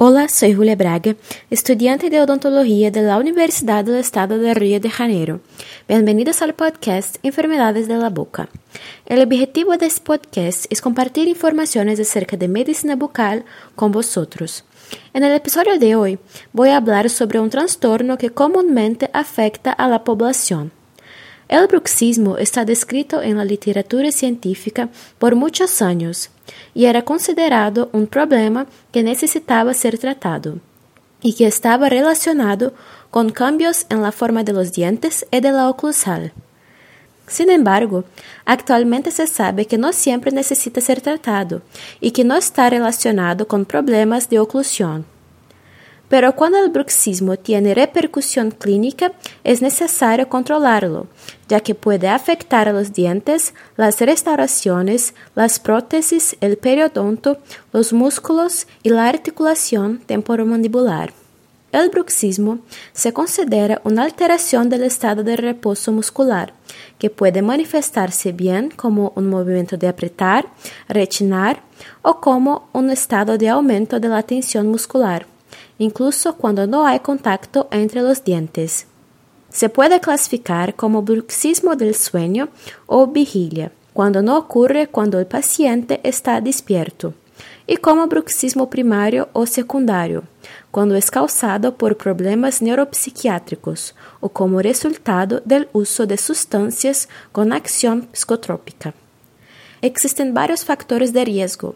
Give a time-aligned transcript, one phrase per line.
[0.00, 1.16] Hola, soy Julia Braga,
[1.50, 5.40] estudiante de odontología de la Universidad del Estado de Río de Janeiro.
[5.88, 8.48] Bienvenidos al podcast Enfermedades de la Boca.
[9.06, 14.62] El objetivo de este podcast es compartir informaciones acerca de medicina bucal con vosotros.
[15.14, 16.20] En el episodio de hoy
[16.52, 20.70] voy a hablar sobre un trastorno que comúnmente afecta a la población.
[21.48, 26.30] El bruxismo está descrito en la literatura científica por muchos años
[26.74, 30.58] y era considerado un problema que necesitaba ser tratado
[31.20, 32.72] y que estaba relacionado
[33.10, 36.32] con cambios en la forma de los dientes y de la oclusal.
[37.26, 38.04] Sin embargo,
[38.44, 41.62] actualmente se sabe que no siempre necesita ser tratado
[42.00, 45.04] y que no está relacionado con problemas de oclusión.
[46.08, 49.12] Pero cuando el bruxismo tiene repercusión clínica,
[49.44, 51.06] es necesario controlarlo,
[51.48, 57.38] ya que puede afectar a los dientes, las restauraciones, las prótesis, el periodonto,
[57.72, 61.12] los músculos y la articulación temporomandibular.
[61.70, 62.60] El bruxismo
[62.94, 66.54] se considera una alteración del estado de reposo muscular,
[66.98, 70.46] que puede manifestarse bien como un movimiento de apretar,
[70.88, 71.60] rechinar
[72.00, 75.26] o como un estado de aumento de la tensión muscular
[75.78, 78.86] incluso cuando no hay contacto entre los dientes.
[79.50, 82.48] Se puede clasificar como bruxismo del sueño
[82.86, 87.14] o vigilia, cuando no ocurre cuando el paciente está despierto,
[87.66, 90.24] y como bruxismo primario o secundario,
[90.70, 98.08] cuando es causado por problemas neuropsiquiátricos o como resultado del uso de sustancias con acción
[98.12, 98.94] psicotrópica.
[99.82, 101.74] Existen varios factores de riesgo,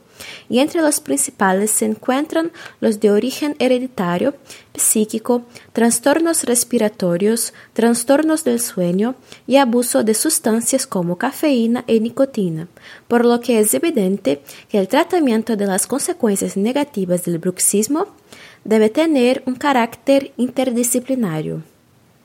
[0.49, 4.35] y entre los principales se encuentran los de origen hereditario,
[4.75, 9.15] psíquico, trastornos respiratorios, trastornos del sueño
[9.47, 12.69] y abuso de sustancias como cafeína y nicotina,
[13.09, 18.07] por lo que es evidente que el tratamiento de las consecuencias negativas del bruxismo
[18.65, 21.63] debe tener un carácter interdisciplinario.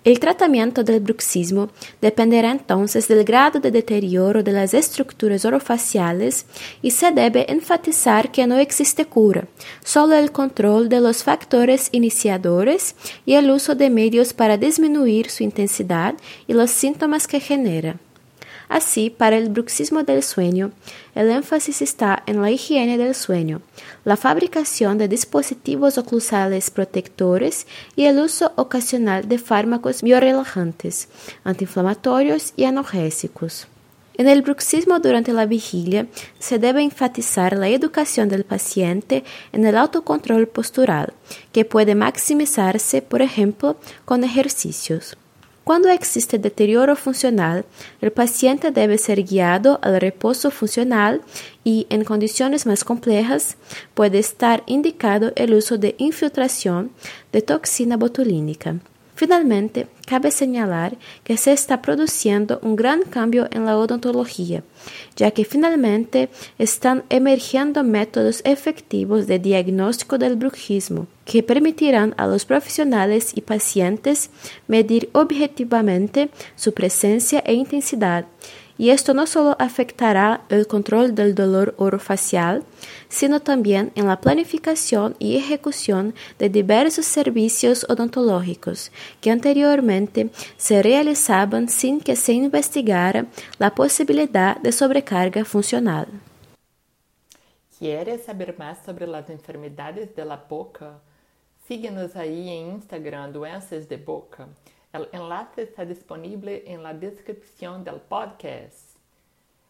[0.08, 1.68] El tratamiento del bruxismo
[2.00, 6.46] dependerá entonces del grado de deterioro de las estructuras orofaciales
[6.82, 9.50] y se debe enfatizar que no existe cura,
[9.84, 15.44] solo el control de los factores iniciadores y el uso de medios para disminuir su
[15.44, 16.16] intensidad
[16.48, 17.98] y los síntomas que genera.
[18.70, 20.72] Así, para el bruxismo del sueño,
[21.16, 23.62] el énfasis está en la higiene del sueño,
[24.04, 31.08] la fabricación de dispositivos oclusales protectores y el uso ocasional de fármacos biorelajantes,
[31.46, 33.68] antiinflamatorios y analgésicos.
[34.18, 36.08] En el bruxismo durante la vigilia
[36.40, 39.24] se debe enfatizar la educación del paciente
[39.54, 41.14] en el autocontrol postural,
[41.54, 45.16] que puede maximizarse, por ejemplo, con ejercicios.
[45.68, 47.66] Cuando existe deterioro funcional,
[48.00, 51.22] el paciente debe ser guiado al reposo funcional
[51.66, 53.58] y, en condiciones más complejas,
[53.94, 56.92] puede estar indicado el uso de infiltración
[57.34, 58.78] de toxina botulínica.
[59.18, 64.62] Finalmente, cabe señalar que se está produciendo un gran cambio en la odontología,
[65.16, 66.30] ya que finalmente
[66.60, 74.30] están emergiendo métodos efectivos de diagnóstico del bruxismo que permitirán a los profesionales y pacientes
[74.68, 78.28] medir objetivamente su presencia e intensidad
[78.78, 82.64] y esto no solo afectará el control del dolor orofacial,
[83.10, 91.70] sino también en la planificación y ejecución de diversos servicios odontológicos que anteriormente se realizaban
[91.70, 93.26] sin que se investigara
[93.60, 96.08] la posibilidad de sobrecarga funcional.
[97.78, 101.00] ¿Quieres saber más sobre las enfermedades de la boca?
[101.68, 104.48] Síguenos ahí en Instagram Doenças de Boca.
[104.98, 108.98] El enlace está disponible en la descripción del podcast.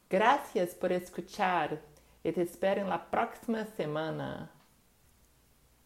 [0.09, 1.81] Gracias por escuchar
[2.23, 4.49] y te espero en la próxima semana.